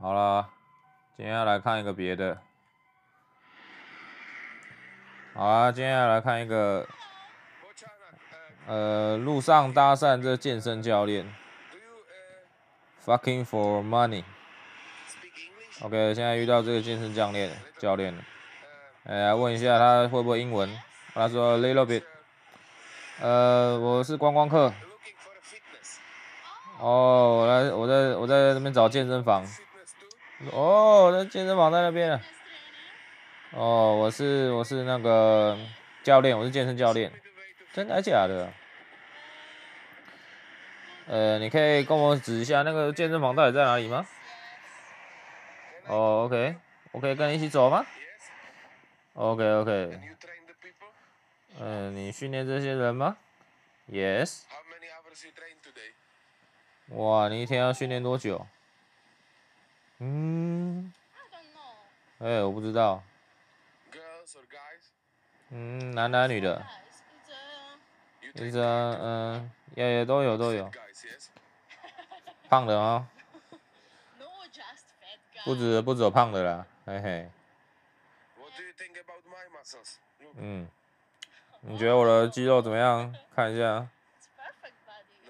[0.00, 0.48] 好了，
[1.16, 2.38] 今天要来看一个别的。
[5.34, 6.86] 好啊，今天要来看一个，
[8.68, 11.26] 呃，路上搭讪这健身教练
[13.04, 14.22] ，fucking for money。
[15.80, 18.22] OK，现在遇到这个健身教练，教练了，
[19.02, 20.72] 来问一下他会不会英文？
[21.12, 22.04] 他说 little bit。
[23.20, 24.72] 呃，我是观光客。
[26.78, 29.44] 哦，我来，我在我在那边找健身房。
[30.52, 32.20] 哦，那健身房在那边。
[33.50, 35.58] 哦，我是我是那个
[36.04, 37.10] 教练，我是健身教练。
[37.72, 38.52] 真的还假的？
[41.06, 44.06] 呃，你可以跟我指一下那个健身房到底在哪里吗？
[45.86, 46.54] 哦，OK，
[46.92, 47.84] 我可以跟你一起走吗
[49.14, 50.00] ？OK OK。
[51.58, 53.16] 嗯，你训练这些人吗
[53.90, 54.42] ？Yes。
[56.90, 58.46] 哇，你一天要训练多久？
[60.00, 60.92] 嗯，
[62.18, 63.02] 哎，我不知道。
[65.50, 66.64] 嗯，男的女的？
[68.34, 70.70] 一直嗯，也也都有都有。
[72.48, 73.08] 胖的啊？
[75.44, 77.30] 不止不止有胖的啦，嘿嘿。
[80.36, 80.68] 嗯，
[81.62, 83.12] 你觉得我的肌肉怎么样？
[83.34, 83.88] 看一下。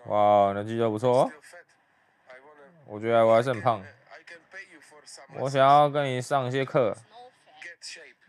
[0.06, 1.32] 哇，你的肌肉不错哦。
[2.86, 3.82] 我觉得我还是很胖，
[5.34, 6.96] 我想要跟你上一些课。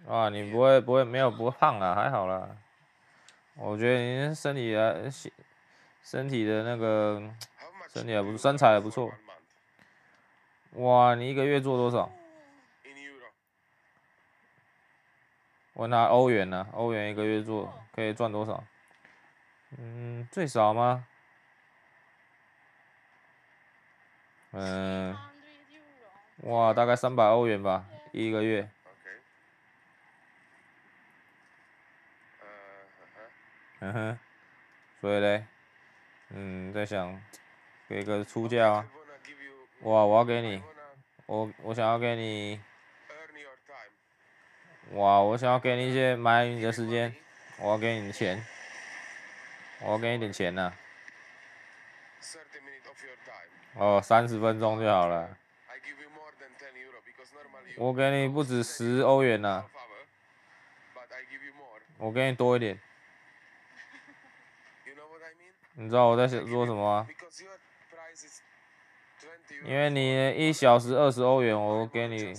[0.07, 2.49] 啊，你不会不会没有不胖啊，还好啦。
[3.55, 5.11] 我觉得你身体还
[6.01, 7.21] 身体的那个
[7.89, 9.11] 身体还不，身材还不错。
[10.73, 12.11] 哇，你一个月做多少？
[15.73, 16.67] 我拿欧元呢？
[16.73, 18.63] 欧元一个月做可以赚多少？
[19.77, 21.05] 嗯，最少吗？
[24.51, 25.15] 嗯，
[26.43, 28.69] 哇，大概三百欧元吧，一个月。
[33.81, 34.19] 嗯哼，
[34.99, 35.45] 所以嘞，
[36.29, 37.21] 嗯，在想
[37.87, 38.89] 给个出价啊。
[39.81, 40.61] 哇，我要给你，
[41.25, 42.61] 我我想要给你。
[44.91, 47.15] 哇，我想要给你一些买你的时间，
[47.59, 48.45] 我要给你钱，
[49.81, 50.73] 我要给你点钱呐、啊。
[53.75, 55.37] 哦，三十分钟就好了。
[57.79, 59.63] 我给你不止十欧元呐、
[61.97, 62.77] 我给你多一点。
[65.75, 67.07] 你知道我在说什么吗？
[69.63, 72.33] 因为你一小时二十欧元，我给你，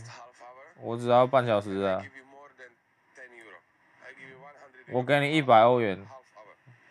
[0.77, 2.05] 我只要半小时啊。
[4.89, 6.07] 我给你一百欧元，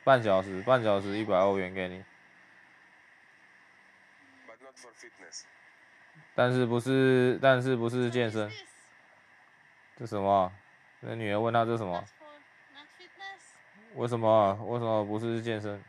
[0.04, 2.04] 半小时，半小时一百欧元给你。
[6.40, 8.50] 但是不是，但是不是健身？
[9.98, 10.50] 这什么？
[11.02, 12.02] 那女人问他这什么？
[13.96, 14.54] 为什么？
[14.70, 15.84] 为什么不是健身？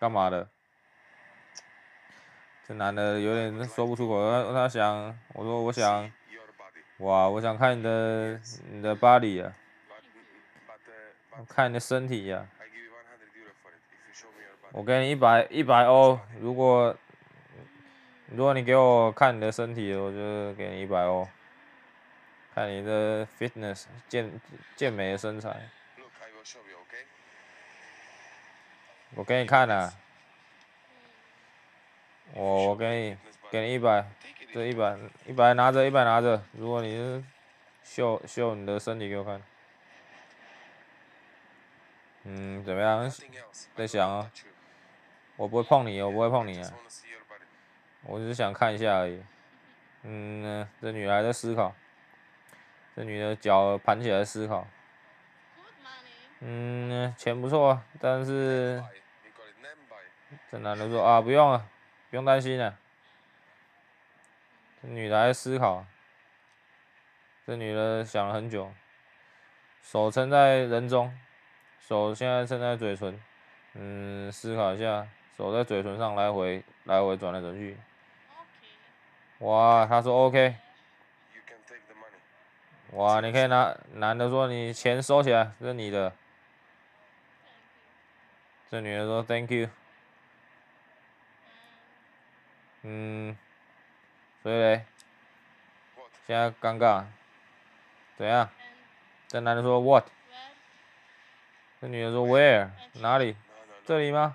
[0.00, 0.48] 干嘛的？
[2.66, 6.10] 这男的有点说不出口，他他想，我说我想，
[7.00, 8.40] 哇，我想看你的
[8.70, 9.52] 你的 body 啊，
[11.46, 12.48] 看你的身体呀、
[14.72, 16.96] 我给你一百一百欧，如果。
[18.30, 21.26] 如果你给我看你的身体，我就给你一百欧。
[22.54, 24.40] 看你的 fitness 健
[24.76, 25.70] 健美的身材。
[29.14, 29.94] 我给你看啊。
[32.34, 33.16] 我我给你
[33.50, 34.04] 给你一百，
[34.52, 36.42] 这一百一百拿着一百拿着。
[36.52, 37.24] 如果你是
[37.82, 39.42] 秀秀你的身体给我看。
[42.24, 43.10] 嗯，怎么样？
[43.74, 44.30] 在想啊。
[45.36, 46.70] 我不会碰你，我不会碰你啊。
[48.02, 49.22] 我只是想看一下而已。
[50.02, 51.74] 嗯，这女孩在思考。
[52.96, 54.66] 这女的脚盘起来思考。
[56.40, 58.82] 嗯，钱不错啊，但是
[60.50, 61.68] 这男的说啊，不用了，
[62.10, 62.78] 不用担心了。
[64.80, 65.84] 这女的在思考。
[67.46, 68.70] 这女的想了很久，
[69.82, 71.18] 手撑在人中，
[71.80, 73.18] 手现在撑在嘴唇。
[73.72, 77.78] 嗯，思考一下，手在嘴唇上来回来回转来转去。
[79.38, 80.56] 哇，他说 OK。
[82.90, 86.12] 哇，你可以拿，男的说你钱收起来，这是你的。
[88.68, 89.68] 这女的说 Thank you。
[92.82, 93.38] 嗯，
[94.42, 94.84] 所以嘞，
[96.26, 97.04] 现在尴尬，
[98.16, 98.50] 怎样？
[99.28, 100.08] 这男的说 What？
[101.80, 102.70] 这女的说 Where？
[102.94, 103.36] 哪里？
[103.86, 104.34] 这里吗？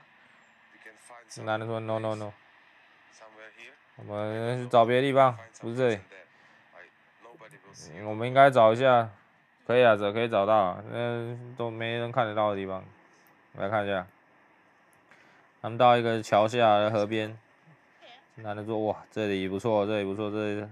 [1.35, 2.31] 这男的说 No No No。
[3.95, 6.00] 我们去找别的地方，不是这里。
[8.06, 9.09] 我们应该找一下，
[9.65, 12.85] 可以啊，这可以找到，那都没人看得到的地方。
[13.53, 14.06] 来看一下，
[15.62, 17.36] 他们到一个桥下的河边，
[18.36, 20.68] 男的说：“哇，这里不错，这里不错，这里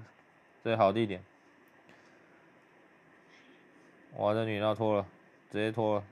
[0.63, 1.23] 这里好地点。”
[4.17, 5.05] 哇，这女的要脱了，
[5.51, 6.03] 直接脱了，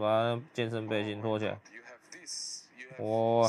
[0.00, 1.56] 把健身背心脱起来。
[2.98, 3.48] 哇，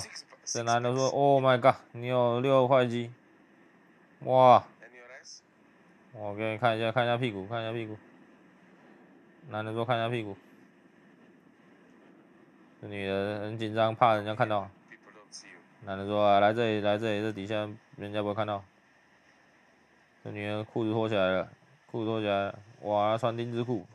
[0.51, 3.11] 这男的说：“Oh my god，你有六块肌。”
[4.25, 4.65] 哇，
[6.13, 7.95] 我给你看一下，看一下屁股，看一下屁股。
[9.49, 10.35] 男的说：“看一下屁股。”
[12.81, 14.67] 这女的很紧张，怕人家看到。
[15.83, 18.63] 男的说、：“来这里，来这里，这底下人家不会看到。”
[20.25, 21.51] 这女的裤子脱起来了，
[21.91, 23.85] 裤子脱起来了，哇，穿丁字裤。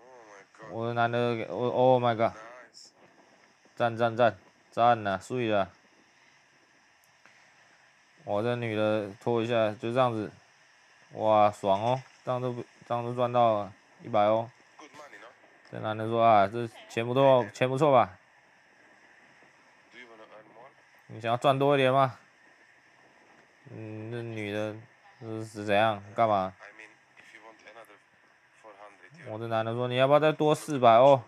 [0.70, 2.32] 我的男的，我 Oh my god！
[3.74, 4.38] 赞赞赞
[4.70, 5.68] 赞呐，碎了。
[8.24, 10.32] 我这女的脱一下，就这样子，
[11.12, 12.54] 哇，爽哦，这样都
[12.86, 13.72] 这样都赚到了
[14.02, 14.50] 一百哦。
[15.70, 18.16] 这男的说啊，这钱不错，钱不错吧？
[21.08, 22.18] 你想要赚多一点吗？
[23.70, 24.74] 嗯，那女的
[25.20, 26.02] 是是怎样？
[26.14, 26.54] 干嘛？
[29.28, 31.22] 我这男的说，你要不要再多四百哦？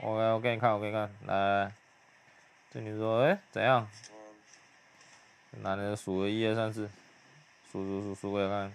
[0.00, 1.72] 我我给你看，我给你看，来。
[2.70, 3.88] 这女的说，哎，怎样？
[5.60, 6.88] 男的数个一二三四，
[7.70, 8.74] 数数数数给我看，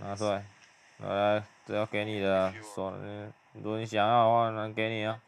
[0.00, 0.44] 拿出来，
[0.98, 2.92] 来来，这要给你的，说，
[3.52, 5.20] 如果你想要的话，能给你啊。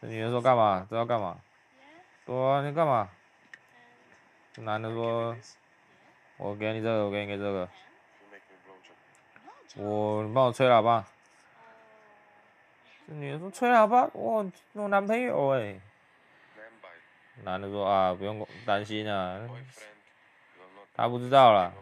[0.00, 0.86] 这女的说干嘛？
[0.88, 1.38] 这要干嘛？
[2.24, 3.08] 说你干嘛？
[4.54, 5.36] 这男的说，
[6.38, 7.68] 我给你这个，我给你给这个。
[9.76, 11.04] 我，你帮我吹喇叭。
[13.06, 15.78] 这女的说吹喇叭，我我男朋友哎。
[17.44, 19.48] 男的说啊，不用担心啊，
[20.94, 21.72] 他不知道啦，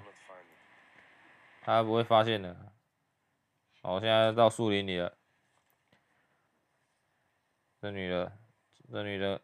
[1.62, 2.56] 他不会发现的。
[3.82, 5.12] 我现在到树林里了。
[7.80, 8.32] 这女的，
[8.90, 9.40] 这女的。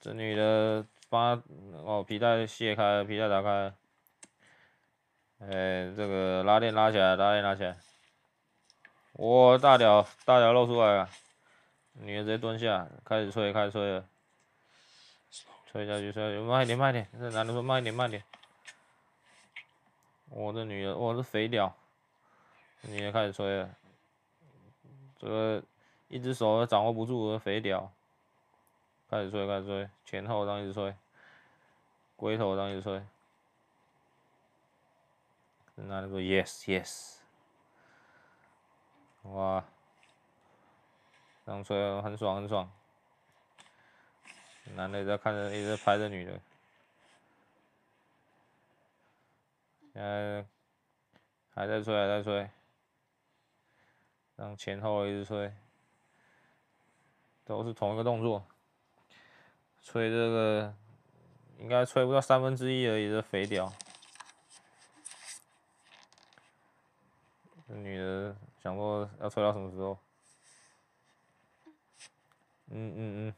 [0.00, 1.42] 这女的把
[1.82, 3.74] 哦皮带卸开，皮带打开了，
[5.38, 7.74] 哎，这个拉链拉起来，拉链拉起来，
[9.14, 11.08] 哇，大屌大屌露出来了，
[11.94, 14.06] 女的直接蹲下，开始吹，开始吹了，
[15.74, 18.22] 吹下去，吹下去，慢一点，慢一点，这男的说慢一点，慢一点，
[20.30, 21.74] 我这女的，我是肥屌，
[22.82, 23.74] 女的开始吹了，
[25.18, 25.60] 这个
[26.06, 27.90] 一只手都掌握不住的肥屌。
[29.10, 30.94] 开始吹，开始吹，前后让一直吹，
[32.14, 33.04] 龟头让一直吹。
[35.74, 37.16] 男的说：“Yes, yes。”
[39.28, 39.64] 哇，
[41.44, 42.70] 这样吹很爽，很爽。
[44.74, 46.40] 男的在看着，一直拍着女的。
[49.92, 50.44] 现在
[51.54, 52.50] 还在吹，还在吹。
[54.36, 55.54] 让前后一直吹，
[57.44, 58.44] 都是同一个动作。
[59.82, 60.74] 吹这个
[61.58, 63.72] 应该吹不到三分之一而已，这肥屌。
[67.68, 69.96] 这女的想说要吹到什么时候？
[72.70, 73.34] 嗯嗯嗯。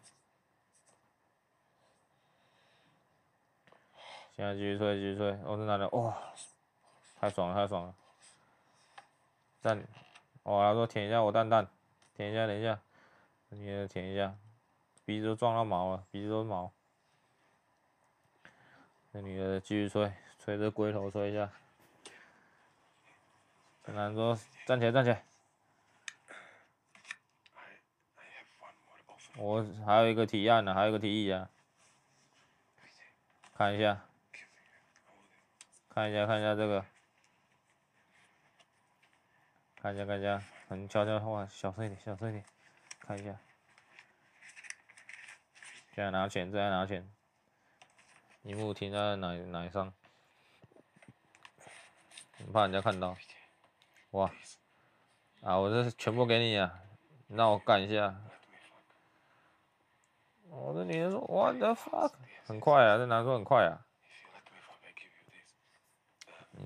[4.36, 5.30] 现在继续吹，继续吹。
[5.44, 6.14] 哦，这男的哇，
[7.18, 7.94] 太爽了，太爽了。
[9.62, 9.82] 蛋，
[10.42, 11.66] 哦，他说舔一下我蛋蛋，
[12.14, 12.78] 舔一下，等一下，
[13.48, 14.36] 你也舔一下。
[15.06, 16.70] 鼻子都撞到毛了，鼻子都是毛。
[19.12, 21.50] 那女的继续吹，吹着龟头吹一下。
[23.86, 25.24] 男的说：“站起来，站起来。”
[29.38, 31.48] 我还有一个提案呢，还有一个提议啊。
[33.54, 34.04] 看一下，
[35.96, 36.84] 看一下，看一下这个。
[39.80, 42.44] 看一下，看一下，很悄悄话，小声一点，小声一点，
[43.00, 43.34] 看一下。
[45.94, 47.10] 现在拿钱，现在拿钱。
[48.42, 49.90] 萤幕停在哪哪上？
[52.36, 53.16] 你怕人家看到？
[54.10, 54.30] 哇！
[55.40, 56.78] 啊，我这全部给你啊！
[57.28, 58.14] 你让我干一下。
[60.50, 62.12] 我这女人说：“What the fuck？”
[62.44, 63.85] 很快啊，这男的说很快啊。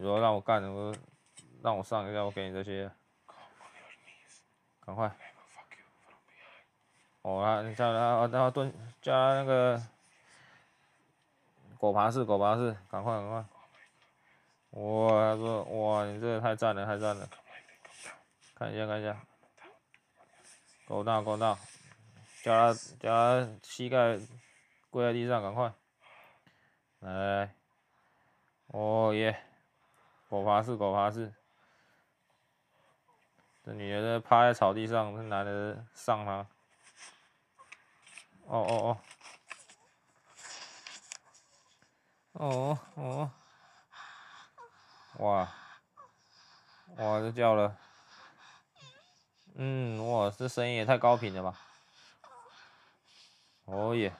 [0.01, 0.95] 你说让我干，我
[1.63, 2.91] 让我上一下，我给你这些。
[4.81, 5.15] 赶快。
[7.21, 9.79] 哦，他你叫他，让他蹲，叫他那个
[11.79, 13.45] 狗爬式，狗爬式，赶快赶快！
[14.71, 17.29] 哇，他说哇，你这个太赞了，太赞了！
[18.55, 19.21] 看一下看一下，
[20.89, 21.59] 够大够大，
[22.43, 24.19] 叫他叫他膝盖
[24.89, 25.71] 跪在地上，赶快！
[27.01, 27.55] 来，
[28.69, 29.39] 哦耶，
[30.31, 31.35] 狗爬式，狗爬式。
[33.65, 36.47] 这女的趴在草地上，这男的上她。
[38.47, 39.01] 哦哦哦。
[42.33, 43.33] 哦哦。
[45.19, 45.53] 哇。
[46.97, 47.77] 哇，这叫了。
[49.57, 51.61] 嗯，哇，这声音也太高频了吧。
[53.65, 54.15] 哦耶。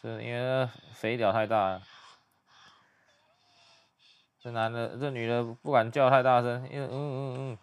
[0.00, 1.82] 是因为肥屌太大了。
[4.44, 7.58] 这男的，这女的不敢叫太大声，因为嗯嗯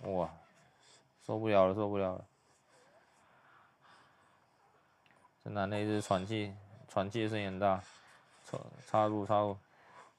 [0.00, 0.30] 嗯，哇，
[1.26, 2.24] 受不了了，受不了了。
[5.44, 6.56] 这男的一直喘气，
[6.88, 7.84] 喘气声音很大，
[8.46, 9.58] 插插入插入，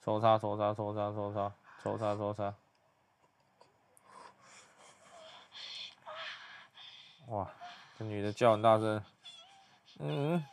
[0.05, 2.53] 抽插抽插抽插抽插抽插抽插。
[7.29, 7.50] 哇，
[7.97, 9.03] 这女的叫很大声，
[9.97, 10.45] 嗯，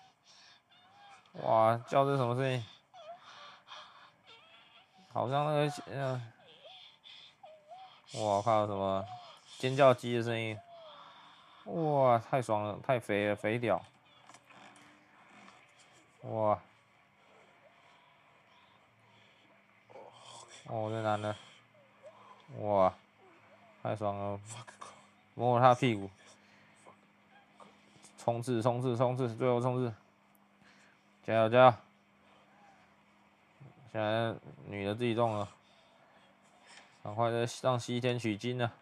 [1.42, 2.64] 哇，叫这什么声音？
[5.12, 6.32] 好像那个，嗯，
[8.14, 9.04] 哇靠，什么
[9.58, 10.58] 尖叫鸡的声音？
[11.64, 13.84] 哇，太爽了，太肥了，肥屌！
[16.22, 16.60] 哇！
[20.66, 21.34] 哦，这男的，
[22.60, 22.94] 哇，
[23.82, 24.40] 太爽了！
[25.34, 26.08] 摸摸他屁股，
[28.16, 29.92] 冲刺，冲刺，冲刺，最后冲刺！
[31.24, 31.74] 加油，加油！
[33.92, 34.34] 现在
[34.66, 35.48] 女的自己动了，
[37.02, 38.72] 赶快的上西天取经了。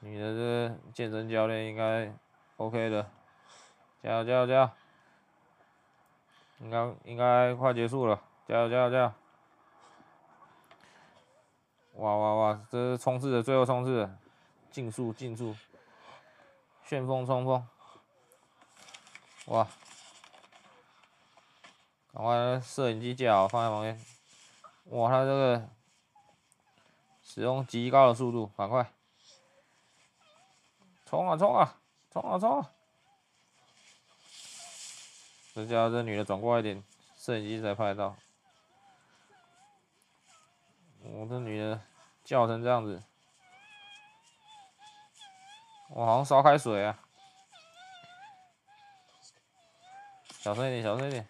[0.00, 2.12] 女的这健身教练应该
[2.58, 3.10] OK 的，
[4.02, 4.70] 加油加油加油！
[6.60, 9.12] 应该应该快结束了，加油加油加油！
[11.94, 12.66] 哇哇哇！
[12.70, 14.08] 这是冲刺的最后冲刺，
[14.70, 15.56] 竞速竞速，
[16.84, 17.68] 旋风冲锋！
[19.46, 19.66] 哇！
[22.14, 24.00] 赶快摄影机架好，放在旁边。
[24.84, 25.68] 哇，他这个
[27.24, 28.88] 使用极高的速度，赶快
[31.04, 31.76] 冲啊冲啊
[32.12, 32.70] 冲啊冲啊！
[35.54, 36.84] 这家伙这女的转过来一点，
[37.16, 38.16] 摄影机才拍得到。
[41.02, 41.80] 我这女的
[42.24, 43.02] 叫成这样子，
[45.88, 46.96] 我好像烧开水啊！
[50.38, 51.26] 小声一点，小声一点。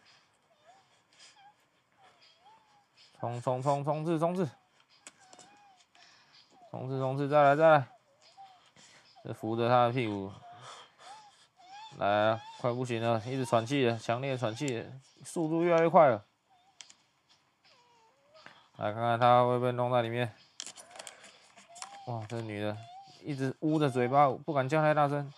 [3.25, 4.47] 冲冲冲冲刺冲刺，
[6.71, 7.89] 冲刺冲刺，再来再来，
[9.25, 10.31] 这扶着他的屁股，
[11.97, 14.87] 来啊，快不行了，一直喘气了，强烈喘气，
[15.25, 16.23] 速度越来越快了。
[18.77, 20.31] 来看看他会不会弄在里面。
[22.09, 22.77] 哇，这女的
[23.23, 25.33] 一直捂着嘴巴，不敢叫太大声，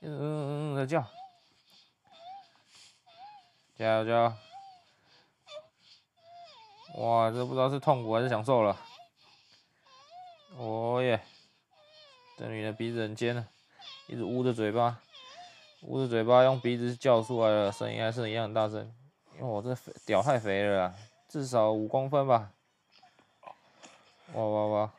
[0.00, 1.06] 嗯嗯嗯嗯的叫，
[3.76, 4.32] 加油加油！
[6.98, 8.76] 哇，这不知道是痛苦还是享受了。
[10.56, 11.20] 哦耶，
[12.36, 13.46] 这女的鼻子很尖啊，
[14.08, 15.00] 一直捂着嘴巴，
[15.82, 18.92] 捂着嘴巴用鼻子叫出来了，声音还是一样大声。
[19.34, 19.72] 因为我这
[20.04, 20.94] 屌太肥了啦，
[21.28, 22.50] 至少五公分吧。
[24.32, 24.92] 哇哇哇！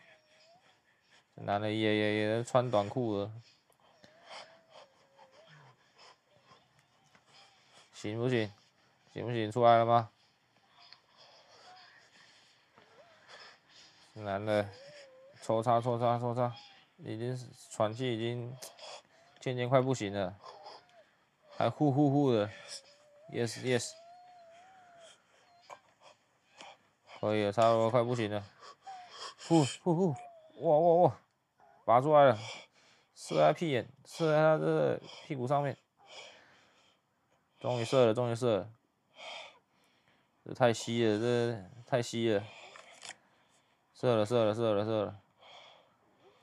[1.36, 3.32] 这男的也也也穿短裤了，
[7.94, 8.50] 行不行？
[9.14, 9.52] 行不行？
[9.52, 10.10] 出来了吗？
[14.14, 14.68] 男的
[15.42, 16.54] 抽插抽插抽插，
[16.98, 17.38] 已经
[17.72, 18.56] 喘气已经
[19.40, 20.36] 渐渐快不行了，
[21.56, 22.50] 还呼呼呼的
[23.32, 23.92] ，yes yes，
[27.20, 28.44] 可以了，差不多快不行了，
[29.48, 30.16] 呼呼呼，
[30.62, 31.22] 哇哇哇，
[31.86, 32.38] 拔出来了，
[33.16, 35.78] 射在屁眼，射在他这屁股上面，
[37.60, 38.70] 终于射了，终于射了，
[40.44, 42.44] 这太稀了，这太稀了。
[44.00, 45.20] 射了，射了，射了，射了！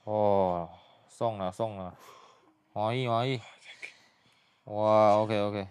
[0.04, 0.68] 哦，
[1.08, 1.96] 送了，送了，
[2.74, 3.40] 满意，满意！
[4.64, 5.66] 哇，OK，OK，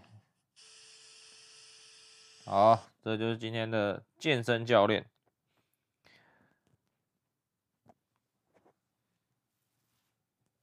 [2.46, 5.06] 好，这就是今天的健身教练。